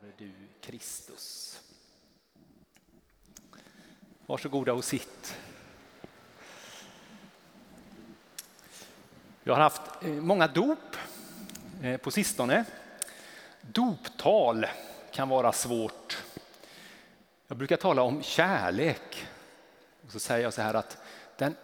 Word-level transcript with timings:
Vare 0.00 0.12
du 0.18 0.32
Kristus. 0.60 1.60
Varsågoda 4.26 4.72
och 4.72 4.84
sitt. 4.84 5.36
Jag 9.42 9.54
har 9.54 9.60
haft 9.60 9.82
eh, 10.02 10.08
många 10.08 10.46
dop 10.46 10.96
eh, 11.82 11.96
på 11.96 12.10
sistone. 12.10 12.64
Doptal 13.60 14.66
kan 15.12 15.28
vara 15.28 15.52
svårt. 15.52 16.22
Jag 17.46 17.58
brukar 17.58 17.76
tala 17.76 18.02
om 18.02 18.22
kärlek. 18.22 19.26
Och 20.06 20.12
så 20.12 20.20
säger 20.20 20.42
jag 20.42 20.54
så 20.54 20.62
här 20.62 20.74
att 20.74 20.98
den 21.36 21.56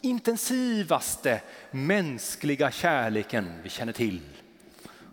intensivaste 0.00 1.42
mänskliga 1.70 2.70
kärleken 2.70 3.62
vi 3.62 3.68
känner 3.68 3.92
till, 3.92 4.20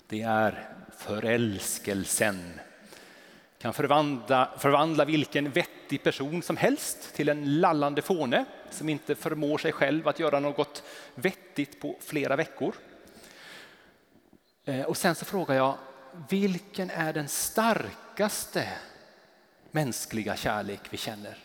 det 0.08 0.22
är 0.22 0.73
förälskelsen. 1.06 2.60
Kan 3.60 3.74
förvandla, 3.74 4.50
förvandla 4.58 5.06
vilken 5.06 5.52
vettig 5.52 6.04
person 6.04 6.42
som 6.42 6.58
helst 6.58 7.16
till 7.16 7.30
en 7.30 7.60
lallande 7.60 8.02
fåne 8.02 8.46
som 8.70 8.90
inte 8.90 9.16
förmår 9.16 9.58
sig 9.58 9.72
själv 9.72 10.08
att 10.08 10.20
göra 10.20 10.40
något 10.40 10.84
vettigt 11.16 11.82
på 11.82 11.96
flera 12.00 12.36
veckor. 12.36 12.76
Eh, 14.66 14.82
och 14.82 14.98
sen 14.98 15.16
så 15.16 15.26
frågar 15.26 15.56
jag, 15.56 15.78
vilken 16.30 16.90
är 16.90 17.14
den 17.14 17.28
starkaste 17.28 18.68
mänskliga 19.72 20.36
kärlek 20.36 20.82
vi 20.90 20.98
känner? 20.98 21.38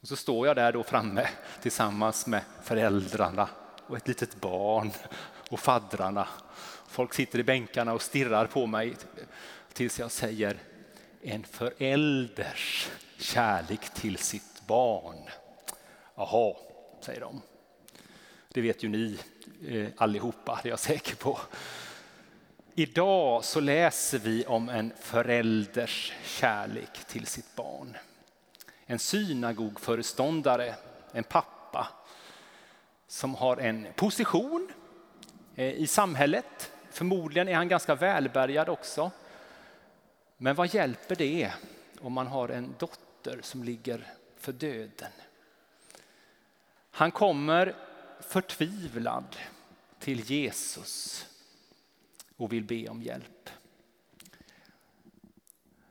Och 0.00 0.08
så 0.08 0.16
står 0.16 0.46
jag 0.46 0.56
där 0.56 0.72
då 0.72 0.82
framme 0.82 1.28
tillsammans 1.62 2.26
med 2.26 2.42
föräldrarna 2.62 3.48
och 3.86 3.96
ett 3.96 4.08
litet 4.08 4.40
barn 4.40 4.90
och 5.54 5.60
faddrarna. 5.60 6.28
Folk 6.86 7.14
sitter 7.14 7.38
i 7.38 7.42
bänkarna 7.42 7.92
och 7.92 8.02
stirrar 8.02 8.46
på 8.46 8.66
mig 8.66 8.96
tills 9.72 9.98
jag 9.98 10.10
säger 10.10 10.58
en 11.22 11.44
förälders 11.44 12.90
kärlek 13.18 13.94
till 13.94 14.18
sitt 14.18 14.66
barn. 14.66 15.28
Jaha, 16.14 16.56
säger 17.00 17.20
de. 17.20 17.42
Det 18.48 18.60
vet 18.60 18.82
ju 18.82 18.88
ni 18.88 19.18
eh, 19.68 19.88
allihopa, 19.96 20.60
det 20.62 20.68
är 20.68 20.70
jag 20.70 20.78
säker 20.78 21.16
på. 21.16 21.40
Idag 22.74 23.44
så 23.44 23.60
läser 23.60 24.18
vi 24.18 24.46
om 24.46 24.68
en 24.68 24.92
förälders 25.00 26.12
kärlek 26.24 27.04
till 27.08 27.26
sitt 27.26 27.56
barn. 27.56 27.96
En 28.86 28.98
synagogföreståndare, 28.98 30.74
en 31.12 31.24
pappa 31.24 31.88
som 33.08 33.34
har 33.34 33.56
en 33.56 33.86
position 33.96 34.72
Eh, 35.56 35.72
i 35.72 35.86
samhället. 35.86 36.72
Förmodligen 36.90 37.48
är 37.48 37.54
han 37.54 37.68
ganska 37.68 37.94
välbärgad 37.94 38.68
också. 38.68 39.10
Men 40.36 40.54
vad 40.54 40.74
hjälper 40.74 41.16
det 41.16 41.52
om 42.00 42.12
man 42.12 42.26
har 42.26 42.48
en 42.48 42.74
dotter 42.78 43.38
som 43.42 43.64
ligger 43.64 44.06
för 44.36 44.52
döden? 44.52 45.10
Han 46.90 47.10
kommer 47.10 47.74
förtvivlad 48.20 49.36
till 49.98 50.30
Jesus 50.30 51.26
och 52.36 52.52
vill 52.52 52.64
be 52.64 52.88
om 52.88 53.02
hjälp. 53.02 53.50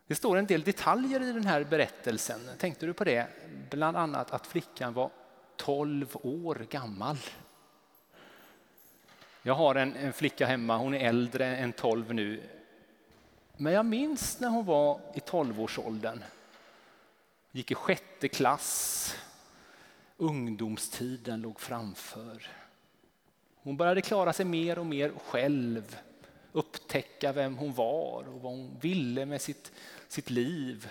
Det 0.07 0.15
står 0.15 0.37
en 0.37 0.45
del 0.45 0.63
detaljer 0.63 1.23
i 1.23 1.31
den 1.31 1.45
här 1.45 1.63
berättelsen. 1.63 2.41
Tänkte 2.57 2.85
du 2.85 2.93
på 2.93 3.03
det? 3.03 3.27
Bland 3.69 3.97
annat 3.97 4.31
att 4.31 4.47
flickan 4.47 4.93
var 4.93 5.11
12 5.55 6.15
år 6.21 6.65
gammal. 6.69 7.17
Jag 9.45 9.53
har 9.53 9.75
en, 9.75 9.95
en 9.95 10.13
flicka 10.13 10.45
hemma, 10.45 10.77
hon 10.77 10.93
är 10.93 11.09
äldre 11.09 11.55
än 11.55 11.73
12 11.73 12.13
nu. 12.13 12.43
Men 13.57 13.73
jag 13.73 13.85
minns 13.85 14.39
när 14.39 14.49
hon 14.49 14.65
var 14.65 14.99
i 15.13 15.19
12-årsåldern. 15.19 16.23
Gick 17.51 17.71
i 17.71 17.75
sjätte 17.75 18.27
klass. 18.27 19.15
Ungdomstiden 20.17 21.41
låg 21.41 21.59
framför. 21.59 22.47
Hon 23.55 23.77
började 23.77 24.01
klara 24.01 24.33
sig 24.33 24.45
mer 24.45 24.79
och 24.79 24.85
mer 24.85 25.11
själv. 25.25 25.97
Upptäcka 26.51 27.31
vem 27.31 27.57
hon 27.57 27.73
var 27.73 28.23
och 28.27 28.41
vad 28.41 28.51
hon 28.51 28.77
ville 28.81 29.25
med 29.25 29.41
sitt, 29.41 29.71
sitt 30.07 30.29
liv. 30.29 30.89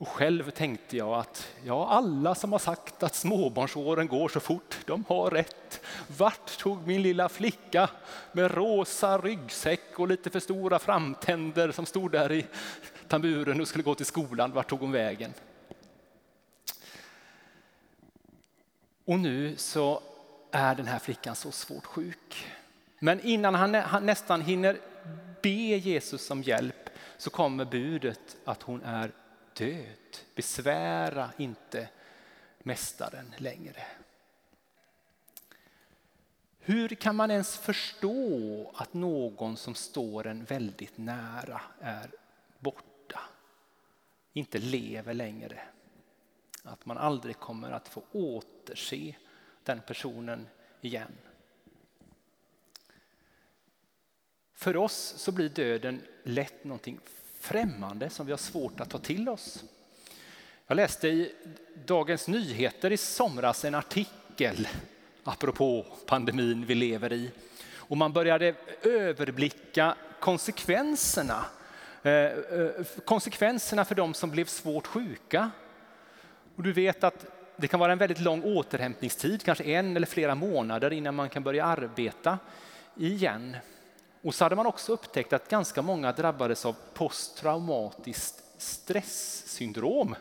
Och 0.00 0.08
själv 0.08 0.50
tänkte 0.50 0.96
jag 0.96 1.14
att 1.14 1.52
ja, 1.64 1.88
alla 1.88 2.34
som 2.34 2.52
har 2.52 2.58
sagt 2.58 3.02
att 3.02 3.14
småbarnsåren 3.14 4.08
går 4.08 4.28
så 4.28 4.40
fort, 4.40 4.78
de 4.86 5.04
har 5.08 5.30
rätt. 5.30 5.80
Vart 6.16 6.58
tog 6.58 6.86
min 6.86 7.02
lilla 7.02 7.28
flicka 7.28 7.90
med 8.32 8.54
rosa 8.54 9.18
ryggsäck 9.18 9.98
och 9.98 10.08
lite 10.08 10.30
för 10.30 10.40
stora 10.40 10.78
framtänder 10.78 11.72
som 11.72 11.86
stod 11.86 12.12
där 12.12 12.32
i 12.32 12.46
tamburen 13.08 13.60
och 13.60 13.68
skulle 13.68 13.84
gå 13.84 13.94
till 13.94 14.06
skolan, 14.06 14.52
vart 14.52 14.68
tog 14.68 14.80
hon 14.80 14.92
vägen? 14.92 15.34
Och 19.04 19.18
nu 19.18 19.56
så 19.56 20.02
är 20.50 20.74
den 20.74 20.86
här 20.86 20.98
flickan 20.98 21.36
så 21.36 21.52
svårt 21.52 21.86
sjuk. 21.86 22.46
Men 22.98 23.20
innan 23.20 23.54
han, 23.54 23.74
han 23.74 24.06
nästan 24.06 24.42
hinner 24.42 24.78
be 25.42 25.48
Jesus 25.48 26.30
om 26.30 26.42
hjälp 26.42 26.90
så 27.18 27.30
kommer 27.30 27.64
budet 27.64 28.36
att 28.44 28.62
hon 28.62 28.82
är 28.82 29.10
död. 29.60 30.18
Besvära 30.34 31.30
inte 31.36 31.88
mästaren 32.58 33.34
längre. 33.38 33.86
Hur 36.58 36.88
kan 36.88 37.16
man 37.16 37.30
ens 37.30 37.58
förstå 37.58 38.70
att 38.74 38.94
någon 38.94 39.56
som 39.56 39.74
står 39.74 40.26
en 40.26 40.44
väldigt 40.44 40.98
nära 40.98 41.60
är 41.80 42.10
borta? 42.58 43.20
Inte 44.32 44.58
lever 44.58 45.14
längre. 45.14 45.60
Att 46.62 46.86
man 46.86 46.98
aldrig 46.98 47.38
kommer 47.38 47.70
att 47.70 47.88
få 47.88 48.02
återse 48.12 49.14
den 49.64 49.80
personen 49.80 50.46
igen. 50.80 51.12
För 54.52 54.76
oss 54.76 55.14
så 55.16 55.32
blir 55.32 55.48
döden 55.48 56.02
lätt 56.22 56.64
någonting 56.64 57.00
främmande 57.40 58.10
som 58.10 58.26
vi 58.26 58.32
har 58.32 58.38
svårt 58.38 58.80
att 58.80 58.90
ta 58.90 58.98
till 58.98 59.28
oss. 59.28 59.64
Jag 60.66 60.76
läste 60.76 61.08
i 61.08 61.32
Dagens 61.86 62.28
Nyheter 62.28 62.92
i 62.92 62.96
somras 62.96 63.64
en 63.64 63.74
artikel 63.74 64.68
apropå 65.24 65.86
pandemin 66.06 66.66
vi 66.66 66.74
lever 66.74 67.12
i. 67.12 67.30
Och 67.74 67.96
man 67.96 68.12
började 68.12 68.54
överblicka 68.82 69.94
konsekvenserna. 70.20 71.44
Eh, 72.02 72.12
eh 72.12 72.70
konsekvenserna 73.04 73.84
för 73.84 73.94
de 73.94 74.14
som 74.14 74.30
blev 74.30 74.44
svårt 74.44 74.86
sjuka. 74.86 75.50
Och 76.56 76.62
du 76.62 76.72
vet 76.72 77.04
att 77.04 77.26
det 77.56 77.68
kan 77.68 77.80
vara 77.80 77.92
en 77.92 77.98
väldigt 77.98 78.20
lång 78.20 78.42
återhämtningstid, 78.42 79.42
kanske 79.42 79.64
en 79.64 79.96
eller 79.96 80.06
flera 80.06 80.34
månader 80.34 80.92
innan 80.92 81.14
man 81.14 81.28
kan 81.28 81.42
börja 81.42 81.64
arbeta 81.64 82.38
igen. 82.96 83.56
Och 84.22 84.34
så 84.34 84.44
hade 84.44 84.56
man 84.56 84.66
också 84.66 84.92
upptäckt 84.92 85.32
att 85.32 85.48
ganska 85.48 85.82
många 85.82 86.12
drabbades 86.12 86.66
av 86.66 86.76
posttraumatiskt 86.94 88.44
stresssyndrom, 88.58 90.14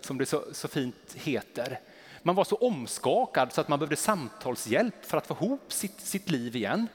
som 0.00 0.18
det 0.18 0.26
så, 0.26 0.44
så 0.52 0.68
fint 0.68 1.14
heter. 1.14 1.80
Man 2.22 2.34
var 2.34 2.44
så 2.44 2.56
omskakad 2.56 3.52
så 3.52 3.60
att 3.60 3.68
man 3.68 3.78
behövde 3.78 3.96
samtalshjälp 3.96 5.04
för 5.04 5.18
att 5.18 5.26
få 5.26 5.34
ihop 5.34 5.72
sitt, 5.72 6.00
sitt 6.00 6.30
liv 6.30 6.56
igen. 6.56 6.88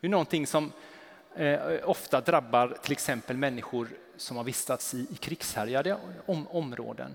Det 0.00 0.06
är 0.06 0.10
någonting 0.10 0.46
som 0.46 0.72
eh, 1.34 1.60
ofta 1.84 2.20
drabbar 2.20 2.78
till 2.82 2.92
exempel 2.92 3.36
människor 3.36 3.88
som 4.16 4.36
har 4.36 4.44
vistats 4.44 4.94
i, 4.94 5.06
i 5.10 5.16
krigshärjade 5.16 5.96
om, 6.26 6.48
områden. 6.48 7.14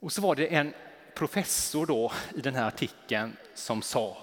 Och 0.00 0.12
så 0.12 0.22
var 0.22 0.34
det 0.34 0.46
en 0.46 0.74
professor 1.14 1.86
då 1.86 2.12
i 2.34 2.40
den 2.40 2.54
här 2.54 2.68
artikeln 2.68 3.36
som 3.54 3.82
sa 3.82 4.16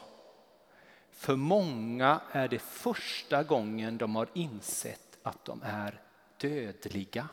för 1.19 1.35
många 1.35 2.21
är 2.31 2.47
det 2.47 2.59
första 2.59 3.43
gången 3.43 3.97
de 3.97 4.15
har 4.15 4.29
insett 4.33 5.17
att 5.23 5.45
de 5.45 5.61
är 5.63 6.01
dödliga. 6.37 7.27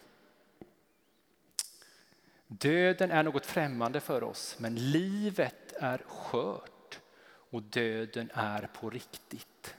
Döden 2.47 3.11
är 3.11 3.23
något 3.23 3.47
främmande 3.47 4.01
för 4.01 4.23
oss, 4.23 4.57
men 4.59 4.75
livet 4.75 5.73
är 5.73 5.99
skört 5.99 7.01
och 7.51 7.63
döden 7.63 8.31
är 8.35 8.69
på 8.81 8.91
riktigt. 8.91 9.75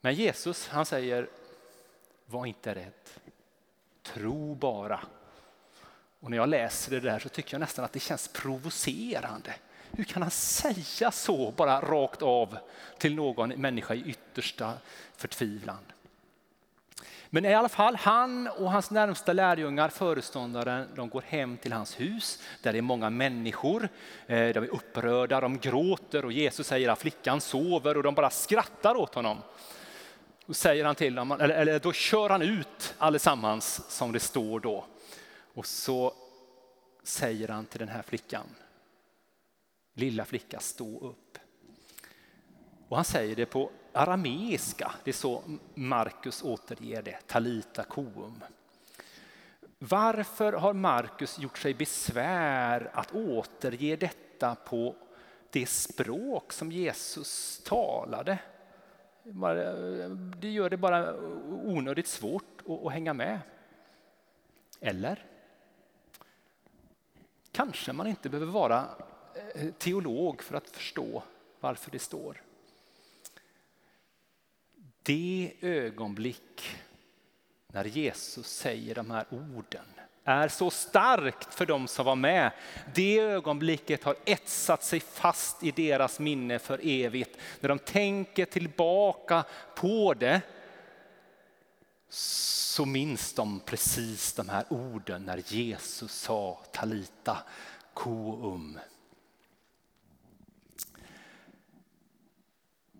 Men 0.00 0.14
Jesus 0.14 0.68
han 0.68 0.86
säger, 0.86 1.30
var 2.26 2.46
inte 2.46 2.74
rädd. 2.74 3.08
Tro 4.02 4.54
bara. 4.54 5.00
Och 6.20 6.30
när 6.30 6.36
jag 6.36 6.48
läser 6.48 6.90
det 6.90 7.00
där 7.00 7.18
så 7.18 7.28
tycker 7.28 7.54
jag 7.54 7.60
nästan 7.60 7.84
att 7.84 7.92
det 7.92 8.00
känns 8.00 8.28
provocerande. 8.28 9.54
Hur 9.92 10.04
kan 10.04 10.22
han 10.22 10.30
säga 10.30 11.10
så 11.10 11.50
bara 11.50 11.80
rakt 11.80 12.22
av 12.22 12.58
till 12.98 13.14
någon 13.14 13.48
människa 13.48 13.94
i 13.94 14.02
yttersta 14.06 14.72
förtvivlan? 15.16 15.78
Men 17.30 17.44
i 17.44 17.54
alla 17.54 17.68
fall, 17.68 17.96
han 17.96 18.48
och 18.48 18.70
hans 18.70 18.90
närmsta 18.90 19.32
lärjungar, 19.32 19.88
föreståndaren, 19.88 20.88
de 20.94 21.08
går 21.08 21.24
hem 21.26 21.56
till 21.56 21.72
hans 21.72 22.00
hus 22.00 22.42
där 22.62 22.72
det 22.72 22.78
är 22.78 22.82
många 22.82 23.10
människor. 23.10 23.88
Eh, 24.26 24.48
de 24.48 24.56
är 24.58 24.74
upprörda, 24.74 25.40
de 25.40 25.58
gråter 25.58 26.24
och 26.24 26.32
Jesus 26.32 26.66
säger 26.66 26.88
att 26.88 26.98
flickan 26.98 27.40
sover 27.40 27.96
och 27.96 28.02
de 28.02 28.14
bara 28.14 28.30
skrattar 28.30 28.94
åt 28.94 29.14
honom. 29.14 29.38
Då 30.46 30.54
säger 30.54 30.84
han 30.84 30.94
till 30.94 31.14
dem, 31.14 31.32
eller, 31.32 31.54
eller 31.54 31.78
då 31.78 31.92
kör 31.92 32.30
han 32.30 32.42
ut 32.42 32.94
allesammans 32.98 33.90
som 33.90 34.12
det 34.12 34.20
står 34.20 34.60
då. 34.60 34.84
Och 35.54 35.66
så 35.66 36.14
säger 37.02 37.48
han 37.48 37.66
till 37.66 37.78
den 37.78 37.88
här 37.88 38.02
flickan, 38.02 38.44
lilla 39.98 40.24
flicka 40.24 40.60
stå 40.60 40.98
upp. 40.98 41.38
Och 42.88 42.96
han 42.96 43.04
säger 43.04 43.36
det 43.36 43.46
på 43.46 43.70
arameiska, 43.92 44.92
det 45.04 45.10
är 45.10 45.14
så 45.14 45.42
Markus 45.74 46.42
återger 46.42 47.02
det, 47.02 47.26
talita 47.26 47.84
koum. 47.84 48.44
Varför 49.78 50.52
har 50.52 50.72
Markus 50.72 51.38
gjort 51.38 51.58
sig 51.58 51.74
besvär 51.74 52.90
att 52.92 53.14
återge 53.14 53.96
detta 53.96 54.54
på 54.54 54.96
det 55.50 55.66
språk 55.66 56.52
som 56.52 56.72
Jesus 56.72 57.62
talade? 57.64 58.38
Det 60.36 60.50
gör 60.50 60.70
det 60.70 60.76
bara 60.76 61.14
onödigt 61.48 62.06
svårt 62.06 62.62
att 62.84 62.92
hänga 62.92 63.14
med. 63.14 63.40
Eller? 64.80 65.24
Kanske 67.52 67.92
man 67.92 68.06
inte 68.06 68.28
behöver 68.28 68.52
vara 68.52 68.88
Eh, 69.54 69.70
teolog 69.78 70.42
för 70.42 70.54
att 70.54 70.70
förstå 70.70 71.22
varför 71.60 71.90
det 71.90 71.98
står. 71.98 72.42
Det 75.02 75.52
ögonblick 75.60 76.76
när 77.66 77.84
Jesus 77.84 78.46
säger 78.46 78.94
de 78.94 79.10
här 79.10 79.24
orden 79.30 79.84
är 80.24 80.48
så 80.48 80.70
starkt 80.70 81.54
för 81.54 81.66
dem 81.66 81.88
som 81.88 82.06
var 82.06 82.16
med. 82.16 82.52
Det 82.94 83.18
ögonblicket 83.18 84.04
har 84.04 84.16
etsat 84.24 84.84
sig 84.84 85.00
fast 85.00 85.62
i 85.62 85.70
deras 85.70 86.18
minne 86.18 86.58
för 86.58 86.80
evigt. 86.82 87.38
När 87.60 87.68
de 87.68 87.78
tänker 87.78 88.44
tillbaka 88.44 89.44
på 89.74 90.14
det 90.14 90.40
så 92.08 92.84
minns 92.84 93.32
de 93.32 93.60
precis 93.60 94.32
de 94.32 94.48
här 94.48 94.64
orden 94.68 95.24
när 95.24 95.42
Jesus 95.46 96.12
sa 96.12 96.60
talita 96.72 97.38
koum. 97.94 98.78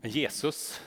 Men 0.01 0.11
Jesus, 0.11 0.81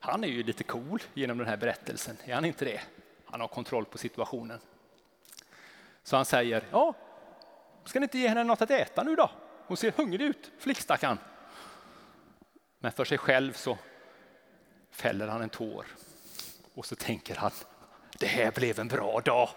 han 0.00 0.24
är 0.24 0.28
ju 0.28 0.42
lite 0.42 0.64
cool 0.64 1.02
genom 1.14 1.38
den 1.38 1.46
här 1.46 1.56
berättelsen, 1.56 2.16
är 2.24 2.34
han 2.34 2.44
inte 2.44 2.64
det? 2.64 2.80
Han 3.24 3.40
har 3.40 3.48
kontroll 3.48 3.84
på 3.84 3.98
situationen. 3.98 4.60
Så 6.02 6.16
han 6.16 6.24
säger, 6.24 6.64
ja, 6.70 6.94
ska 7.84 8.00
ni 8.00 8.04
inte 8.04 8.18
ge 8.18 8.28
henne 8.28 8.44
något 8.44 8.62
att 8.62 8.70
äta 8.70 9.02
nu 9.02 9.16
då? 9.16 9.30
Hon 9.66 9.76
ser 9.76 9.92
hungrig 9.96 10.26
ut, 10.26 10.50
flickstackarn. 10.58 11.18
Men 12.78 12.92
för 12.92 13.04
sig 13.04 13.18
själv 13.18 13.52
så 13.52 13.78
fäller 14.90 15.28
han 15.28 15.42
en 15.42 15.48
tår 15.48 15.86
och 16.74 16.86
så 16.86 16.96
tänker 16.96 17.36
han, 17.36 17.50
det 18.18 18.26
här 18.26 18.50
blev 18.50 18.80
en 18.80 18.88
bra 18.88 19.20
dag. 19.20 19.48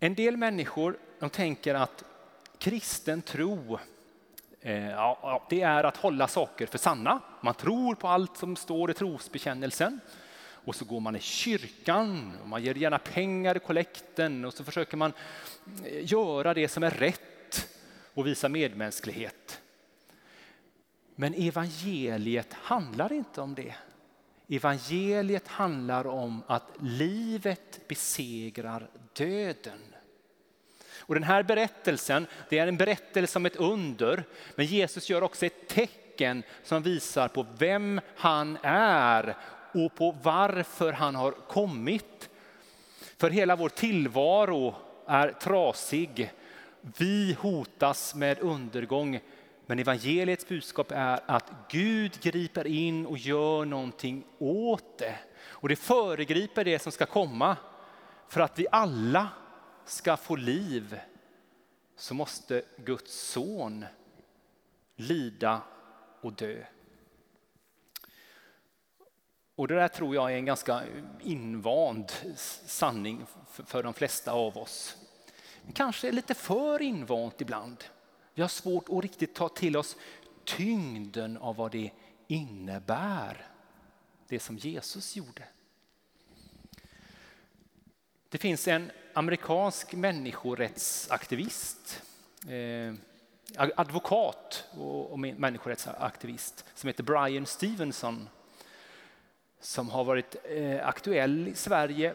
En 0.00 0.14
del 0.14 0.36
människor 0.36 0.98
de 1.18 1.30
tänker 1.30 1.74
att 1.74 2.04
kristen 2.58 3.22
tro 3.22 3.78
Eh, 4.60 4.90
ja, 4.90 5.46
det 5.50 5.62
är 5.62 5.84
att 5.84 5.96
hålla 5.96 6.28
saker 6.28 6.66
för 6.66 6.78
sanna. 6.78 7.20
Man 7.40 7.54
tror 7.54 7.94
på 7.94 8.08
allt 8.08 8.36
som 8.36 8.56
står 8.56 8.90
i 8.90 8.94
trosbekännelsen. 8.94 10.00
Och 10.64 10.74
så 10.74 10.84
går 10.84 11.00
man 11.00 11.16
i 11.16 11.20
kyrkan 11.20 12.32
och 12.42 12.48
man 12.48 12.62
ger 12.62 12.74
gärna 12.74 12.98
pengar 12.98 13.56
i 13.56 13.60
kollekten 13.60 14.44
och 14.44 14.54
så 14.54 14.64
försöker 14.64 14.96
man 14.96 15.12
eh, 15.84 16.12
göra 16.12 16.54
det 16.54 16.68
som 16.68 16.82
är 16.82 16.90
rätt 16.90 17.68
och 18.14 18.26
visa 18.26 18.48
medmänsklighet. 18.48 19.60
Men 21.14 21.34
evangeliet 21.34 22.52
handlar 22.52 23.12
inte 23.12 23.40
om 23.40 23.54
det. 23.54 23.74
Evangeliet 24.48 25.48
handlar 25.48 26.06
om 26.06 26.42
att 26.46 26.70
livet 26.80 27.88
besegrar 27.88 28.90
döden. 29.12 29.94
Och 31.00 31.14
den 31.14 31.24
här 31.24 31.42
berättelsen, 31.42 32.26
det 32.48 32.58
är 32.58 32.66
en 32.66 32.76
berättelse 32.76 33.38
om 33.38 33.46
ett 33.46 33.56
under, 33.56 34.24
men 34.54 34.66
Jesus 34.66 35.10
gör 35.10 35.22
också 35.22 35.46
ett 35.46 35.68
tecken 35.68 36.42
som 36.62 36.82
visar 36.82 37.28
på 37.28 37.46
vem 37.58 38.00
han 38.16 38.58
är 38.62 39.36
och 39.72 39.94
på 39.94 40.16
varför 40.22 40.92
han 40.92 41.14
har 41.14 41.30
kommit. 41.30 42.28
För 43.16 43.30
hela 43.30 43.56
vår 43.56 43.68
tillvaro 43.68 44.74
är 45.06 45.28
trasig. 45.28 46.32
Vi 46.80 47.36
hotas 47.40 48.14
med 48.14 48.38
undergång. 48.40 49.20
Men 49.66 49.78
evangeliets 49.78 50.48
budskap 50.48 50.92
är 50.92 51.20
att 51.26 51.52
Gud 51.70 52.20
griper 52.20 52.66
in 52.66 53.06
och 53.06 53.18
gör 53.18 53.64
någonting 53.64 54.24
åt 54.38 54.98
det. 54.98 55.14
Och 55.40 55.68
det 55.68 55.76
föregriper 55.76 56.64
det 56.64 56.78
som 56.78 56.92
ska 56.92 57.06
komma. 57.06 57.56
För 58.28 58.40
att 58.40 58.58
vi 58.58 58.66
alla 58.72 59.28
ska 59.88 60.16
få 60.16 60.36
liv 60.36 61.00
så 61.96 62.14
måste 62.14 62.62
Guds 62.76 63.30
son 63.30 63.84
lida 64.96 65.62
och 66.20 66.32
dö. 66.32 66.64
Och 69.54 69.68
det 69.68 69.74
där 69.74 69.88
tror 69.88 70.14
jag 70.14 70.32
är 70.32 70.36
en 70.36 70.44
ganska 70.44 70.82
invand 71.20 72.12
sanning 72.66 73.26
för 73.46 73.82
de 73.82 73.94
flesta 73.94 74.32
av 74.32 74.58
oss. 74.58 74.96
Kanske 75.74 76.12
lite 76.12 76.34
för 76.34 76.82
invant 76.82 77.40
ibland. 77.40 77.84
Vi 78.34 78.42
har 78.42 78.48
svårt 78.48 78.88
att 78.88 79.02
riktigt 79.02 79.34
ta 79.34 79.48
till 79.48 79.76
oss 79.76 79.96
tyngden 80.44 81.36
av 81.36 81.56
vad 81.56 81.72
det 81.72 81.90
innebär, 82.26 83.46
det 84.28 84.40
som 84.40 84.56
Jesus 84.56 85.16
gjorde. 85.16 85.44
Det 88.30 88.38
finns 88.38 88.68
en 88.68 88.90
amerikansk 89.12 89.94
människorättsaktivist, 89.94 92.02
eh, 92.48 92.94
advokat 93.56 94.64
och 95.10 95.18
människorättsaktivist 95.18 96.64
som 96.74 96.86
heter 96.86 97.02
Brian 97.02 97.46
Stevenson 97.46 98.28
som 99.60 99.90
har 99.90 100.04
varit 100.04 100.36
eh, 100.44 100.88
aktuell 100.88 101.48
i 101.48 101.54
Sverige 101.54 102.14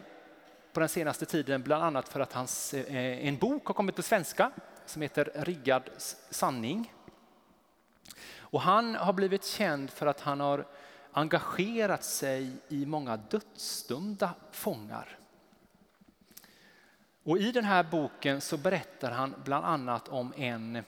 på 0.72 0.80
den 0.80 0.88
senaste 0.88 1.26
tiden, 1.26 1.62
bland 1.62 1.84
annat 1.84 2.08
för 2.08 2.20
att 2.20 2.32
hans, 2.32 2.74
eh, 2.74 3.26
en 3.26 3.36
bok 3.36 3.66
har 3.66 3.74
kommit 3.74 3.96
på 3.96 4.02
svenska 4.02 4.50
som 4.86 5.02
heter 5.02 5.32
Riggad 5.34 5.90
sanning. 6.30 6.92
Och 8.36 8.60
han 8.60 8.94
har 8.94 9.12
blivit 9.12 9.44
känd 9.44 9.90
för 9.90 10.06
att 10.06 10.20
han 10.20 10.40
har 10.40 10.66
engagerat 11.12 12.04
sig 12.04 12.50
i 12.68 12.86
många 12.86 13.16
dödsdömda 13.16 14.34
fångar. 14.50 15.18
Och 17.24 17.38
I 17.38 17.52
den 17.52 17.64
här 17.64 17.82
boken 17.82 18.40
så 18.40 18.56
berättar 18.56 19.10
han 19.10 19.34
bland 19.44 19.64
annat 19.64 20.08
om 20.08 20.32
en 20.36 20.82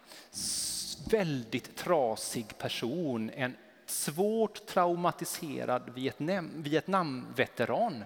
väldigt 1.11 1.77
trasig 1.77 2.59
person, 2.59 3.31
en 3.31 3.57
svårt 3.87 4.67
traumatiserad 4.67 5.91
Vietnam, 5.95 6.51
Vietnamveteran. 6.57 8.05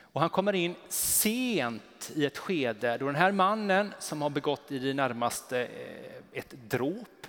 Och 0.00 0.20
han 0.20 0.30
kommer 0.30 0.52
in 0.52 0.74
sent 0.88 2.12
i 2.14 2.26
ett 2.26 2.38
skede 2.38 2.98
då 2.98 3.06
den 3.06 3.14
här 3.14 3.32
mannen 3.32 3.94
som 3.98 4.22
har 4.22 4.30
begått 4.30 4.72
i 4.72 4.78
det 4.78 4.94
närmaste 4.94 5.66
eh, 5.66 6.38
ett 6.38 6.54
dråp 6.68 7.26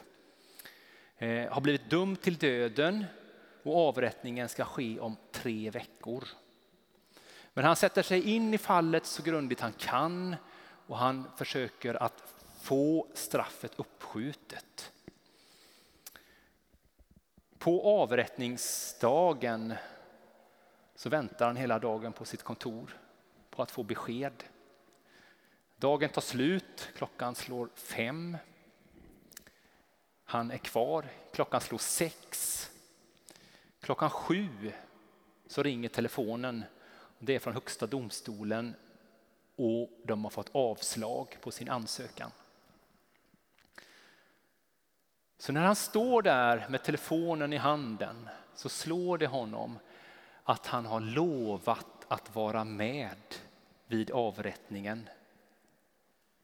eh, 1.18 1.52
har 1.52 1.62
blivit 1.62 1.90
dömd 1.90 2.22
till 2.22 2.36
döden 2.36 3.06
och 3.64 3.88
avrättningen 3.88 4.50
ska 4.50 4.66
ske 4.66 5.00
om 5.00 5.16
tre 5.32 5.70
veckor. 5.70 6.24
Men 7.58 7.66
han 7.66 7.76
sätter 7.76 8.04
sig 8.04 8.22
in 8.22 8.54
i 8.54 8.58
fallet 8.58 9.06
så 9.06 9.24
grundligt 9.24 9.62
han 9.62 9.74
kan 9.74 10.36
och 10.88 10.98
han 10.98 11.32
försöker 11.38 12.04
att 12.04 12.34
få 12.62 13.08
straffet 13.14 13.72
uppskjutet. 13.76 14.92
På 17.58 18.02
avrättningsdagen 18.02 19.74
så 20.96 21.10
väntar 21.10 21.48
han 21.48 21.56
hela 21.56 21.80
dagen 21.80 22.14
på 22.14 22.26
sitt 22.26 22.44
kontor 22.44 22.98
på 23.50 23.62
att 23.62 23.72
få 23.72 23.84
besked. 23.84 24.44
Dagen 25.78 26.10
tar 26.10 26.22
slut, 26.22 26.90
klockan 26.96 27.36
slår 27.36 27.70
fem. 27.76 28.38
Han 30.24 30.52
är 30.52 30.58
kvar, 30.58 31.06
klockan 31.34 31.62
slår 31.62 31.78
sex. 31.78 32.64
Klockan 33.80 34.10
sju 34.10 34.72
så 35.48 35.64
ringer 35.64 35.90
telefonen. 35.90 36.64
Det 37.20 37.36
är 37.36 37.40
från 37.40 37.54
Högsta 37.54 37.88
domstolen 37.88 38.76
och 39.56 39.90
de 40.04 40.24
har 40.24 40.32
fått 40.32 40.50
avslag 40.52 41.38
på 41.42 41.52
sin 41.52 41.70
ansökan. 41.70 42.32
Så 45.38 45.52
när 45.52 45.62
han 45.62 45.76
står 45.76 46.22
där 46.22 46.66
med 46.70 46.84
telefonen 46.84 47.54
i 47.54 47.58
handen 47.58 48.30
så 48.56 48.70
slår 48.70 49.18
det 49.18 49.28
honom 49.28 49.80
att 50.44 50.68
han 50.68 50.86
har 50.86 51.00
lovat 51.00 52.06
att 52.08 52.36
vara 52.36 52.64
med 52.64 53.36
vid 53.88 54.12
avrättningen 54.12 55.10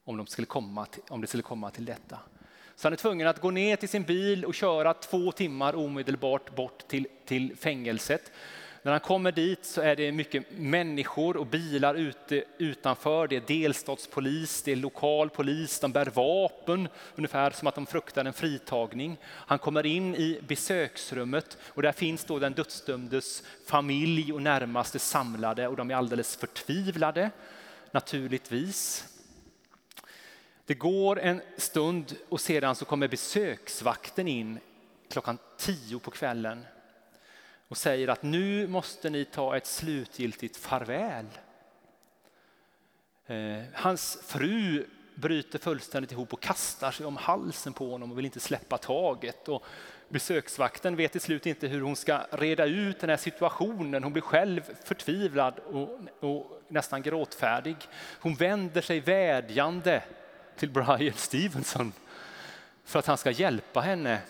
om, 0.03 0.18
de 0.18 0.27
skulle 0.27 0.46
komma 0.46 0.86
till, 0.86 1.03
om 1.10 1.22
det 1.22 1.27
skulle 1.27 1.44
komma 1.44 1.72
till 1.72 1.86
detta. 1.86 2.20
Så 2.75 2.86
han 2.86 2.94
är 2.94 2.98
tvungen 2.98 3.27
att 3.27 3.42
gå 3.42 3.51
ner 3.51 3.75
till 3.75 3.89
sin 3.89 4.03
bil 4.03 4.46
och 4.46 4.53
köra 4.53 4.94
två 4.94 5.32
timmar 5.32 5.75
omedelbart 5.75 6.56
bort 6.56 6.88
till, 6.88 7.08
till 7.25 7.58
fängelset. 7.58 8.32
När 8.84 8.92
han 8.92 9.02
kommer 9.02 9.32
dit 9.32 9.66
så 9.66 9.82
är 9.82 9.96
det 9.96 10.12
mycket 10.12 10.46
människor 10.52 11.38
och 11.38 11.46
bilar 11.46 11.96
ute 11.96 12.44
utanför. 12.58 13.28
Det 13.28 13.36
är 13.36 13.42
delstatspolis, 13.48 14.62
det 14.62 14.72
är 14.72 14.75
lokal 14.75 15.30
polis, 15.30 15.80
de 15.80 15.92
bär 15.92 16.06
vapen, 16.06 16.88
ungefär 17.16 17.52
som 17.52 17.68
att 17.68 17.75
de 17.75 17.86
fruktar 17.86 18.25
en 18.25 18.34
fritagning. 18.34 19.18
Han 19.24 19.60
kommer 19.60 19.86
in 19.86 20.16
i 20.16 20.40
besöksrummet 20.48 21.58
och 21.63 21.82
där 21.82 21.92
finns 21.92 22.25
då 22.25 22.40
den 22.40 22.54
dödsdömdes 22.54 23.44
familj 23.66 24.34
och 24.34 24.42
närmaste 24.42 25.00
samlade 25.00 25.68
och 25.68 25.75
de 25.75 25.92
är 25.92 25.96
alldeles 25.96 26.36
förtvivlade, 26.36 27.32
naturligtvis. 27.92 29.06
Det 30.66 30.74
går 30.74 31.20
en 31.20 31.42
stund 31.58 32.16
och 32.30 32.42
sedan 32.42 32.75
så 32.75 32.86
kommer 32.86 33.08
besöksvakten 33.08 34.28
in 34.28 34.60
klockan 35.10 35.38
tio 35.58 36.00
på 36.00 36.12
kvällen 36.12 36.66
och 37.67 37.77
säger 37.77 38.08
att 38.08 38.24
nu 38.24 38.67
måste 38.67 39.10
ni 39.10 39.25
ta 39.25 39.58
ett 39.58 39.65
slutgiltigt 39.65 40.58
farväl. 40.58 41.25
Eh, 43.25 43.63
hans 43.74 44.20
fru 44.25 44.86
bryter 45.15 45.60
fullständigt 45.60 46.12
ihop 46.12 46.34
och 46.34 46.41
kastar 46.41 46.91
sig 46.91 47.05
om 47.05 47.17
halsen 47.17 47.74
på 47.74 47.91
honom 47.91 48.12
och 48.12 48.17
vill 48.17 48.25
inte 48.25 48.39
släppa 48.39 48.77
taget. 48.77 49.50
Och 49.50 49.63
besöksvakten 50.10 50.96
vet 50.96 51.12
till 51.12 51.22
slut 51.22 51.46
inte 51.46 51.67
hur 51.67 51.82
hon 51.82 51.96
ska 51.96 52.20
reda 52.32 52.65
ut 52.65 53.00
den 53.00 53.10
här 53.10 53.17
situationen. 53.17 54.03
Hon 54.03 54.13
blir 54.13 54.24
själv 54.24 54.62
förtvivlad 54.84 55.60
och, 55.60 56.00
och 56.20 56.62
nästan 56.67 57.01
gråtfärdig. 57.01 57.75
Hon 58.20 58.36
vänder 58.36 58.82
sig 58.82 59.00
vädjande 59.00 60.03
till 60.55 60.70
Brian 60.70 61.13
Stevenson 61.15 61.93
för 62.86 63.00
att 63.00 63.05
han 63.05 63.17
ska 63.17 63.32
hjälpa 63.32 63.82
henne 63.82 64.22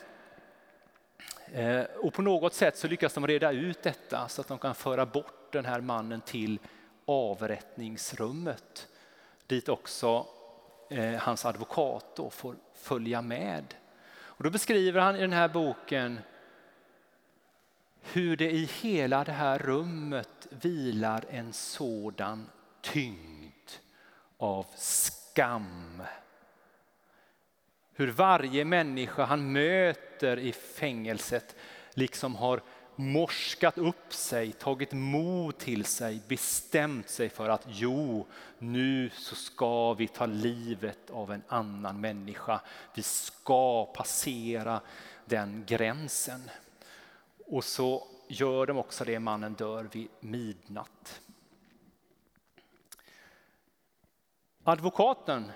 Eh, 1.53 1.83
och 1.83 2.13
på 2.13 2.21
något 2.21 2.53
sätt 2.53 2.77
så 2.77 2.87
lyckas 2.87 3.13
de 3.13 3.27
reda 3.27 3.51
ut 3.51 3.83
detta 3.83 4.27
så 4.27 4.41
att 4.41 4.47
de 4.47 4.57
kan 4.57 4.75
föra 4.75 5.05
bort 5.05 5.51
den 5.51 5.65
här 5.65 5.81
mannen 5.81 6.21
till 6.21 6.59
avrättningsrummet 7.05 8.87
dit 9.47 9.69
också 9.69 10.27
eh, 10.89 11.13
hans 11.13 11.45
advokat 11.45 12.15
då 12.15 12.29
får 12.29 12.55
följa 12.73 13.21
med. 13.21 13.75
Och 14.15 14.43
då 14.43 14.49
beskriver 14.49 15.01
han 15.01 15.15
i 15.15 15.19
den 15.21 15.33
här 15.33 15.47
boken 15.47 16.19
hur 18.01 18.37
det 18.37 18.51
i 18.51 18.69
hela 18.81 19.23
det 19.23 19.31
här 19.31 19.59
rummet 19.59 20.47
vilar 20.49 21.25
en 21.29 21.53
sådan 21.53 22.49
tyngd 22.81 23.71
av 24.37 24.65
skam 24.75 26.03
hur 27.93 28.07
varje 28.07 28.65
människa 28.65 29.25
han 29.25 29.51
möter 29.51 30.39
i 30.39 30.51
fängelset 30.51 31.55
liksom 31.93 32.35
har 32.35 32.61
morskat 32.95 33.77
upp 33.77 34.13
sig, 34.13 34.51
tagit 34.51 34.91
mod 34.91 35.57
till 35.57 35.85
sig, 35.85 36.21
bestämt 36.27 37.09
sig 37.09 37.29
för 37.29 37.49
att 37.49 37.65
jo, 37.67 38.27
nu 38.57 39.09
så 39.09 39.35
ska 39.35 39.93
vi 39.93 40.07
ta 40.07 40.25
livet 40.25 41.09
av 41.09 41.31
en 41.31 41.43
annan 41.47 42.01
människa. 42.01 42.61
Vi 42.95 43.03
ska 43.03 43.85
passera 43.85 44.81
den 45.25 45.63
gränsen. 45.67 46.49
Och 47.45 47.63
så 47.63 48.07
gör 48.27 48.65
de 48.65 48.77
också 48.77 49.05
det, 49.05 49.19
mannen 49.19 49.53
dör 49.53 49.89
vid 49.91 50.07
midnatt. 50.19 51.21
Advokaten 54.63 55.51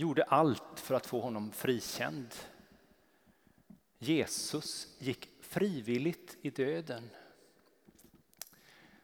gjorde 0.00 0.22
allt 0.22 0.80
för 0.80 0.94
att 0.94 1.06
få 1.06 1.20
honom 1.20 1.52
frikänd. 1.52 2.34
Jesus 3.98 4.88
gick 4.98 5.28
frivilligt 5.40 6.36
i 6.42 6.50
döden. 6.50 7.10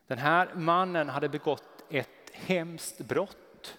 Den 0.07 0.19
här 0.19 0.55
mannen 0.55 1.09
hade 1.09 1.29
begått 1.29 1.85
ett 1.91 2.31
hemskt 2.33 2.99
brott. 2.99 3.79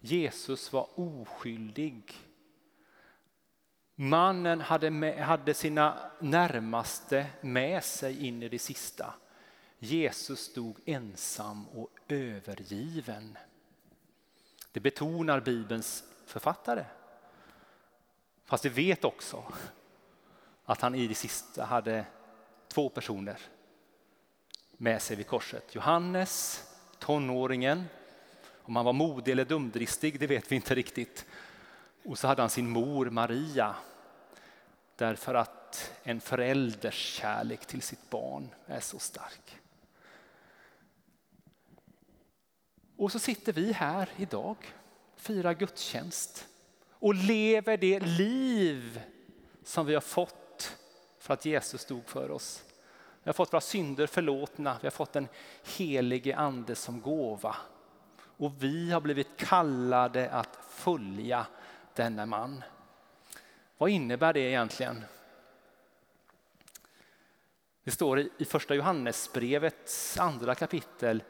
Jesus 0.00 0.72
var 0.72 1.00
oskyldig. 1.00 2.12
Mannen 3.94 4.60
hade, 4.60 4.90
med, 4.90 5.24
hade 5.24 5.54
sina 5.54 6.10
närmaste 6.20 7.26
med 7.40 7.84
sig 7.84 8.26
in 8.26 8.42
i 8.42 8.48
det 8.48 8.58
sista. 8.58 9.14
Jesus 9.78 10.40
stod 10.40 10.76
ensam 10.84 11.68
och 11.68 11.90
övergiven. 12.08 13.38
Det 14.72 14.80
betonar 14.80 15.40
Bibelns 15.40 16.04
författare. 16.30 16.84
Fast 18.44 18.64
vi 18.64 18.68
vet 18.68 19.04
också 19.04 19.44
att 20.64 20.80
han 20.80 20.94
i 20.94 21.06
det 21.06 21.14
sista 21.14 21.64
hade 21.64 22.04
två 22.68 22.88
personer 22.88 23.38
med 24.72 25.02
sig 25.02 25.16
vid 25.16 25.26
korset. 25.26 25.74
Johannes, 25.74 26.64
tonåringen. 26.98 27.84
Om 28.62 28.76
han 28.76 28.84
var 28.84 28.92
modig 28.92 29.32
eller 29.32 29.44
dumdristig, 29.44 30.20
det 30.20 30.26
vet 30.26 30.52
vi 30.52 30.56
inte 30.56 30.74
riktigt. 30.74 31.26
Och 32.04 32.18
så 32.18 32.26
hade 32.26 32.42
han 32.42 32.50
sin 32.50 32.70
mor 32.70 33.10
Maria. 33.10 33.74
Därför 34.96 35.34
att 35.34 35.92
en 36.02 36.20
förälders 36.20 36.94
kärlek 36.94 37.66
till 37.66 37.82
sitt 37.82 38.10
barn 38.10 38.54
är 38.66 38.80
så 38.80 38.98
stark. 38.98 39.58
Och 42.96 43.12
så 43.12 43.18
sitter 43.18 43.52
vi 43.52 43.72
här 43.72 44.08
idag 44.16 44.56
firar 45.20 45.54
gudstjänst 45.54 46.48
och 46.90 47.14
lever 47.14 47.76
det 47.76 48.00
liv 48.00 49.02
som 49.64 49.86
vi 49.86 49.94
har 49.94 50.00
fått 50.00 50.76
för 51.18 51.34
att 51.34 51.44
Jesus 51.44 51.80
stod 51.80 52.06
för 52.06 52.30
oss. 52.30 52.64
Vi 53.22 53.28
har 53.28 53.32
fått 53.32 53.52
våra 53.52 53.60
synder 53.60 54.06
förlåtna, 54.06 54.78
vi 54.80 54.86
har 54.86 54.90
fått 54.90 55.12
den 55.12 55.28
helige 55.76 56.36
ande 56.36 56.74
som 56.74 57.00
gåva. 57.00 57.56
Och 58.36 58.52
vi 58.58 58.90
har 58.90 59.00
blivit 59.00 59.36
kallade 59.36 60.30
att 60.30 60.58
följa 60.70 61.46
denna 61.94 62.26
man. 62.26 62.62
Vad 63.78 63.90
innebär 63.90 64.32
det 64.32 64.40
egentligen? 64.40 65.04
Det 67.84 67.90
står 67.90 68.20
i 68.38 68.44
första 68.44 68.74
Johannesbrevets 68.74 70.18
andra 70.18 70.54
kapitel 70.54 71.22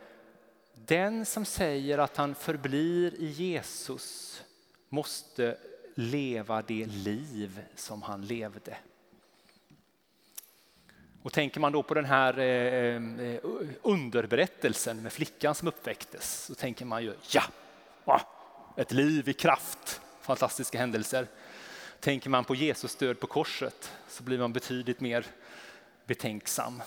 den 0.91 1.27
som 1.27 1.45
säger 1.45 1.99
att 1.99 2.17
han 2.17 2.35
förblir 2.35 3.15
i 3.15 3.27
Jesus 3.27 4.43
måste 4.89 5.57
leva 5.95 6.63
det 6.63 6.87
liv 6.87 7.65
som 7.75 8.03
han 8.03 8.27
levde. 8.27 8.77
Och 11.23 11.33
tänker 11.33 11.61
man 11.61 11.73
då 11.73 11.83
på 11.83 11.95
den 11.95 12.05
här 12.05 12.39
eh, 12.39 12.97
eh, 13.27 13.41
underberättelsen 13.83 15.03
med 15.03 15.13
flickan 15.13 15.55
som 15.55 15.69
uppväcktes 15.69 16.45
så 16.45 16.55
tänker 16.55 16.85
man 16.85 17.03
ju 17.03 17.15
ja, 17.33 17.43
ett 18.77 18.93
liv 18.93 19.29
i 19.29 19.33
kraft, 19.33 20.01
fantastiska 20.21 20.79
händelser. 20.79 21.27
Tänker 22.01 22.31
man 22.31 22.45
på 22.45 22.55
Jesus 22.55 22.97
död 22.97 23.21
på 23.21 23.27
korset 23.27 23.93
så 24.09 24.23
blir 24.23 24.39
man 24.39 24.53
betydligt 24.53 25.01
mer 25.01 25.27
betänksam. 26.07 26.83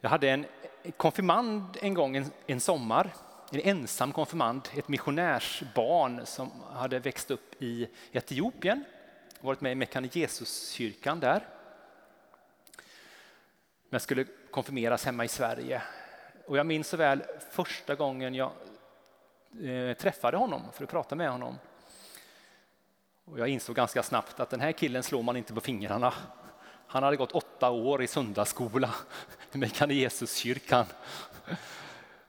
Jag 0.00 0.10
hade 0.10 0.30
en 0.30 0.46
konfirmand 0.96 1.78
en 1.80 1.94
gång 1.94 2.16
en, 2.16 2.30
en 2.46 2.60
sommar, 2.60 3.14
en 3.50 3.60
ensam 3.60 4.12
konfirmand, 4.12 4.68
ett 4.76 4.88
missionärsbarn 4.88 6.26
som 6.26 6.50
hade 6.74 6.98
växt 6.98 7.30
upp 7.30 7.62
i 7.62 7.88
Etiopien, 8.12 8.84
varit 9.40 9.60
med 9.60 9.72
i 9.72 9.74
Mekane 9.74 10.08
Jesuskyrkan 10.12 11.20
där. 11.20 11.46
Men 13.90 14.00
skulle 14.00 14.26
konfirmeras 14.50 15.04
hemma 15.04 15.24
i 15.24 15.28
Sverige. 15.28 15.82
Och 16.46 16.58
jag 16.58 16.66
minns 16.66 16.88
så 16.88 16.96
väl 16.96 17.22
första 17.50 17.94
gången 17.94 18.34
jag 18.34 18.50
eh, 19.62 19.96
träffade 19.96 20.36
honom 20.36 20.62
för 20.72 20.84
att 20.84 20.90
prata 20.90 21.14
med 21.14 21.30
honom. 21.30 21.58
Och 23.24 23.38
jag 23.38 23.48
insåg 23.48 23.76
ganska 23.76 24.02
snabbt 24.02 24.40
att 24.40 24.50
den 24.50 24.60
här 24.60 24.72
killen 24.72 25.02
slår 25.02 25.22
man 25.22 25.36
inte 25.36 25.54
på 25.54 25.60
fingrarna. 25.60 26.14
Han 26.86 27.02
hade 27.02 27.16
gått 27.16 27.32
åtta 27.32 27.70
år 27.70 28.02
i 28.02 28.06
söndagsskola 28.06 28.94
i 29.54 29.58
mig 29.58 29.70
kan 29.70 29.88
det 29.88 29.94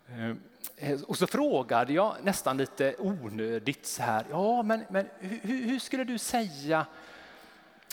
eh, 0.07 0.29
eh, 0.77 1.01
och 1.01 1.17
så 1.17 1.27
frågade 1.27 1.93
jag 1.93 2.15
nästan 2.23 2.57
lite 2.57 2.95
onödigt 2.99 3.85
så 3.85 4.03
här, 4.03 4.25
ja 4.29 4.63
men, 4.63 4.83
men 4.89 5.09
hur, 5.19 5.63
hur 5.63 5.79
skulle 5.79 6.03
du 6.03 6.17
säga, 6.17 6.85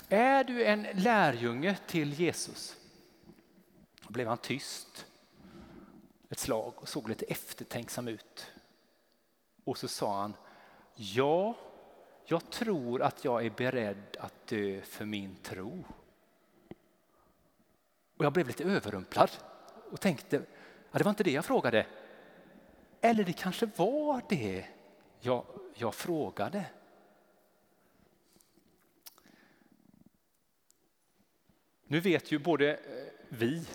är 0.09 0.43
du 0.43 0.65
en 0.65 0.87
lärjunge 0.93 1.77
till 1.87 2.13
Jesus? 2.13 2.77
Då 4.01 4.13
blev 4.13 4.27
han 4.27 4.37
tyst 4.37 5.05
ett 6.29 6.39
slag 6.39 6.73
och 6.75 6.89
såg 6.89 7.09
lite 7.09 7.25
eftertänksam 7.25 8.07
ut. 8.07 8.51
Och 9.63 9.77
så 9.77 9.87
sa 9.87 10.21
han, 10.21 10.33
ja, 10.95 11.55
jag 12.25 12.49
tror 12.49 13.01
att 13.01 13.25
jag 13.25 13.45
är 13.45 13.49
beredd 13.49 14.17
att 14.19 14.47
dö 14.47 14.81
för 14.81 15.05
min 15.05 15.35
tro. 15.35 15.83
Och 18.21 18.25
jag 18.25 18.33
blev 18.33 18.47
lite 18.47 18.63
överrumplad 18.63 19.31
och 19.91 19.99
tänkte, 20.01 20.41
ja, 20.91 20.97
det 20.97 21.03
var 21.03 21.09
inte 21.09 21.23
det 21.23 21.31
jag 21.31 21.45
frågade. 21.45 21.85
Eller 23.01 23.23
det 23.23 23.33
kanske 23.33 23.69
var 23.75 24.21
det 24.29 24.65
jag, 25.19 25.45
jag 25.75 25.95
frågade. 25.95 26.65
Nu 31.87 31.99
vet 31.99 32.31
ju 32.31 32.39
både 32.39 32.73
eh, 32.73 32.79
vi 33.29 33.67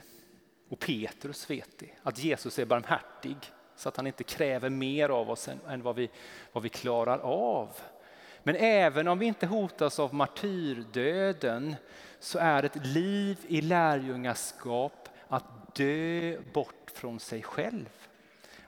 och 0.68 0.78
Petrus 0.78 1.50
vet 1.50 1.78
det, 1.78 1.90
att 2.02 2.18
Jesus 2.18 2.58
är 2.58 2.64
barmhärtig 2.64 3.36
så 3.76 3.88
att 3.88 3.96
han 3.96 4.06
inte 4.06 4.24
kräver 4.24 4.70
mer 4.70 5.08
av 5.08 5.30
oss 5.30 5.48
än, 5.48 5.60
än 5.68 5.82
vad, 5.82 5.96
vi, 5.96 6.10
vad 6.52 6.62
vi 6.62 6.68
klarar 6.68 7.18
av. 7.18 7.78
Men 8.42 8.56
även 8.56 9.08
om 9.08 9.18
vi 9.18 9.26
inte 9.26 9.46
hotas 9.46 9.98
av 9.98 10.14
martyrdöden 10.14 11.76
så 12.20 12.38
är 12.38 12.62
ett 12.62 12.86
liv 12.86 13.38
i 13.46 13.60
lärjungaskap 13.60 15.08
att 15.28 15.74
dö 15.74 16.36
bort 16.52 16.90
från 16.94 17.20
sig 17.20 17.42
själv. 17.42 17.88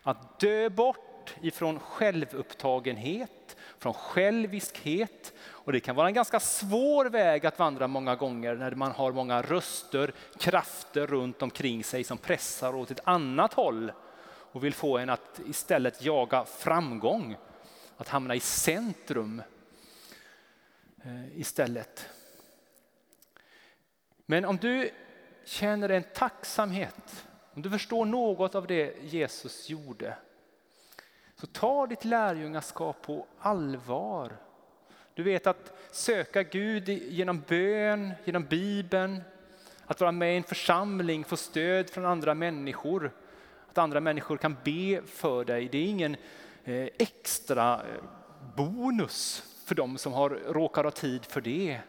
Att 0.02 0.40
dö 0.40 0.68
bort 0.68 1.34
ifrån 1.40 1.80
självupptagenhet, 1.80 3.56
från 3.78 3.94
själviskhet. 3.94 5.32
Och 5.40 5.72
det 5.72 5.80
kan 5.80 5.96
vara 5.96 6.08
en 6.08 6.14
ganska 6.14 6.40
svår 6.40 7.04
väg 7.04 7.46
att 7.46 7.58
vandra 7.58 7.86
många 7.86 8.16
gånger 8.16 8.54
när 8.54 8.70
man 8.70 8.92
har 8.92 9.12
många 9.12 9.42
röster, 9.42 10.12
krafter 10.38 11.06
runt 11.06 11.42
omkring 11.42 11.84
sig 11.84 12.04
som 12.04 12.18
pressar 12.18 12.74
åt 12.74 12.90
ett 12.90 13.00
annat 13.04 13.52
håll 13.54 13.92
och 14.52 14.64
vill 14.64 14.74
få 14.74 14.98
en 14.98 15.10
att 15.10 15.40
istället 15.46 16.04
jaga 16.04 16.44
framgång, 16.44 17.36
att 17.96 18.08
hamna 18.08 18.34
i 18.34 18.40
centrum 18.40 19.42
eh, 21.04 21.38
istället. 21.38 22.08
Men 24.30 24.44
om 24.44 24.56
du 24.56 24.90
känner 25.44 25.88
en 25.88 26.02
tacksamhet, 26.02 27.26
om 27.54 27.62
du 27.62 27.70
förstår 27.70 28.04
något 28.04 28.54
av 28.54 28.66
det 28.66 28.94
Jesus 29.02 29.70
gjorde, 29.70 30.16
så 31.34 31.46
ta 31.46 31.86
ditt 31.86 32.04
lärjungaskap 32.04 33.02
på 33.02 33.26
allvar. 33.38 34.36
Du 35.14 35.22
vet 35.22 35.46
att 35.46 35.72
söka 35.90 36.42
Gud 36.42 36.88
genom 36.88 37.42
bön, 37.48 38.12
genom 38.24 38.44
Bibeln, 38.44 39.22
att 39.86 40.00
vara 40.00 40.12
med 40.12 40.34
i 40.34 40.36
en 40.36 40.42
församling, 40.42 41.24
få 41.24 41.36
stöd 41.36 41.90
från 41.90 42.06
andra 42.06 42.34
människor, 42.34 43.12
att 43.70 43.78
andra 43.78 44.00
människor 44.00 44.36
kan 44.36 44.56
be 44.64 45.02
för 45.06 45.44
dig. 45.44 45.68
Det 45.68 45.78
är 45.78 45.86
ingen 45.86 46.16
eh, 46.64 46.88
extra 46.98 47.74
eh, 47.74 48.04
bonus 48.56 49.44
för 49.64 49.74
de 49.74 49.98
som 49.98 50.12
har 50.12 50.30
råkar 50.30 50.84
ha 50.84 50.90
tid 50.90 51.24
för 51.24 51.40
det. 51.40 51.80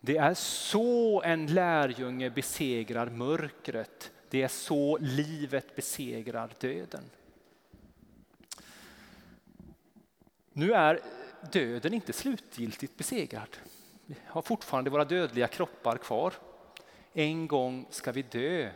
Det 0.00 0.16
är 0.16 0.34
så 0.34 1.22
en 1.22 1.46
lärjunge 1.46 2.30
besegrar 2.30 3.06
mörkret. 3.06 4.10
Det 4.30 4.42
är 4.42 4.48
så 4.48 4.98
livet 5.00 5.76
besegrar 5.76 6.50
döden. 6.60 7.04
Nu 10.52 10.72
är 10.72 11.00
döden 11.52 11.94
inte 11.94 12.12
slutgiltigt 12.12 12.96
besegrad. 12.96 13.56
Vi 14.06 14.14
har 14.26 14.42
fortfarande 14.42 14.90
våra 14.90 15.04
dödliga 15.04 15.48
kroppar 15.48 15.96
kvar. 15.96 16.34
En 17.12 17.48
gång 17.48 17.86
ska 17.90 18.12
vi 18.12 18.22
dö. 18.22 18.70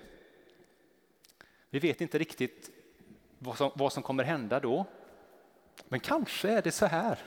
Vi 1.71 1.79
vet 1.79 2.01
inte 2.01 2.19
riktigt 2.19 2.71
vad 3.39 3.57
som, 3.57 3.71
vad 3.75 3.93
som 3.93 4.03
kommer 4.03 4.25
hända 4.25 4.61
då. 4.61 4.87
Men 5.89 6.01
kanske 6.01 6.51
är 6.51 6.63
det 6.63 6.71
så 6.73 6.87
här 6.87 7.19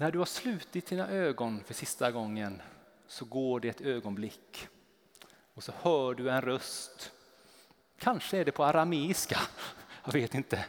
när 0.00 0.10
du 0.10 0.18
har 0.18 0.26
slutit 0.26 0.86
dina 0.86 1.08
ögon 1.08 1.64
för 1.64 1.74
sista 1.74 2.10
gången 2.10 2.62
så 3.06 3.24
går 3.24 3.60
det 3.60 3.68
ett 3.68 3.80
ögonblick 3.80 4.68
och 5.54 5.64
så 5.64 5.72
hör 5.82 6.14
du 6.14 6.30
en 6.30 6.40
röst. 6.40 7.12
Kanske 7.98 8.38
är 8.38 8.44
det 8.44 8.52
på 8.52 8.64
arameiska, 8.64 9.40
jag 10.04 10.12
vet 10.12 10.34
inte, 10.34 10.64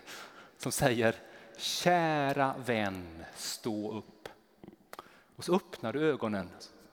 som 0.58 0.72
säger 0.72 1.16
Kära 1.58 2.56
vän, 2.66 3.26
stå 3.36 3.98
upp. 3.98 4.30
Och 5.36 5.46
så 5.46 5.56
öppnar 5.56 5.94
du 5.94 6.10
ögonen 6.10 6.50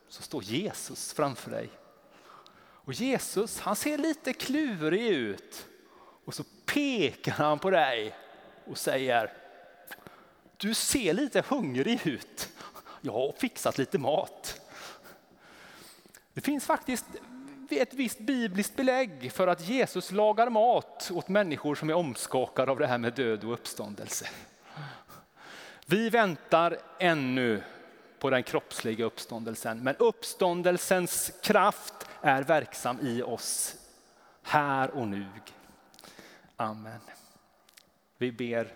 så 0.07 0.21
står 0.21 0.43
Jesus 0.43 1.13
framför 1.13 1.51
dig. 1.51 1.69
Och 2.59 2.93
Jesus 2.93 3.59
han 3.59 3.75
ser 3.75 3.97
lite 3.97 4.33
klurig 4.33 5.07
ut 5.07 5.67
och 6.25 6.33
så 6.33 6.43
pekar 6.65 7.31
han 7.31 7.59
på 7.59 7.69
dig 7.69 8.15
och 8.65 8.77
säger 8.77 9.33
du 10.59 10.73
ser 10.73 11.13
lite 11.13 11.43
hungrig 11.47 12.07
ut. 12.07 12.38
Jag 13.01 13.13
har 13.13 13.33
fixat 13.37 13.77
lite 13.77 13.97
mat. 13.97 14.61
Det 16.33 16.41
finns 16.41 16.65
faktiskt 16.65 17.05
ett 17.69 17.93
visst 17.93 18.19
bibliskt 18.19 18.75
belägg 18.75 19.31
för 19.31 19.47
att 19.47 19.67
Jesus 19.67 20.11
lagar 20.11 20.49
mat 20.49 21.11
åt 21.13 21.27
människor 21.27 21.75
som 21.75 21.89
är 21.89 21.93
omskakade 21.93 22.71
av 22.71 22.79
det 22.79 22.87
här 22.87 22.97
med 22.97 23.13
död 23.13 23.43
och 23.43 23.53
uppståndelse. 23.53 24.29
Vi 25.85 26.09
väntar 26.09 26.77
ännu 26.99 27.63
på 28.19 28.29
den 28.29 28.43
kroppsliga 28.43 29.05
uppståndelsen, 29.05 29.83
men 29.83 29.95
uppståndelsens 29.95 31.31
kraft 31.43 32.07
är 32.21 32.43
verksam 32.43 32.99
i 33.01 33.21
oss 33.21 33.75
här 34.43 34.91
och 34.91 35.07
nu. 35.07 35.25
Amen. 36.55 36.99
Vi 38.17 38.31
ber 38.31 38.73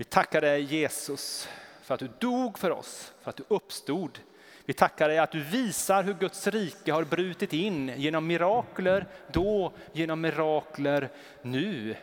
vi 0.00 0.04
tackar 0.04 0.40
dig 0.40 0.62
Jesus 0.62 1.48
för 1.90 1.94
att 1.94 2.00
du 2.00 2.28
dog 2.28 2.58
för 2.58 2.70
oss, 2.70 3.12
för 3.22 3.30
att 3.30 3.36
du 3.36 3.44
uppstod. 3.48 4.18
Vi 4.64 4.72
tackar 4.72 5.08
dig 5.08 5.18
att 5.18 5.32
du 5.32 5.42
visar 5.42 6.02
hur 6.02 6.14
Guds 6.14 6.46
rike 6.46 6.92
har 6.92 7.04
brutit 7.04 7.52
in 7.52 7.92
genom 7.96 8.26
mirakler 8.26 9.06
då, 9.32 9.72
genom 9.92 10.20
mirakler 10.20 11.08
nu. 11.42 11.96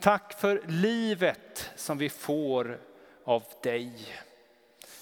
Tack 0.00 0.40
för 0.40 0.62
livet 0.66 1.70
som 1.76 1.98
vi 1.98 2.08
får 2.08 2.78
av 3.24 3.42
dig. 3.62 3.92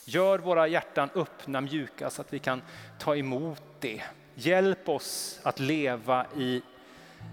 Gör 0.04 0.38
våra 0.38 0.68
hjärtan 0.68 1.09
öppna, 1.14 1.61
mjuka 1.61 2.11
så 2.11 2.22
att 2.22 2.33
vi 2.33 2.38
kan 2.38 2.62
ta 2.98 3.16
emot 3.16 3.62
det. 3.80 4.02
Hjälp 4.35 4.88
oss 4.88 5.40
att 5.42 5.61
leva 5.61 6.26
i 6.37 6.62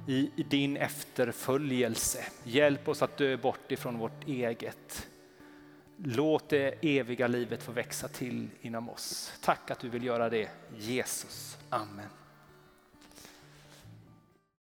i, 0.08 0.32
i 0.36 0.44
din 0.44 0.78
efterföljelse. 0.78 2.24
Hjälp 2.44 2.88
oss 2.88 3.02
att 3.02 3.18
dö 3.18 3.38
bort 3.38 3.72
ifrån 3.72 3.98
vårt 3.98 4.28
eget. 4.28 5.08
Låt 6.04 6.50
det 6.50 6.86
eviga 6.86 7.28
livet 7.28 7.64
få 7.64 7.72
växa 7.72 8.08
till 8.08 8.50
inom 8.62 8.90
oss. 8.90 9.34
Tack 9.42 9.72
att 9.72 9.80
du 9.80 9.90
vill 9.90 10.04
göra 10.04 10.30
det, 10.30 10.50
Jesus. 10.78 11.58
Amen. 11.70 12.10